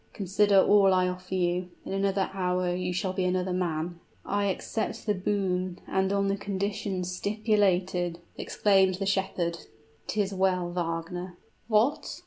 [0.13, 5.05] Consider all I offer you: in another hour you shall be another man!" "I accept
[5.05, 9.59] the boon and on the conditions stipulated!" exclaimed the shepherd.
[10.07, 11.37] "'Tis well, Wagner"
[11.77, 12.19] "What!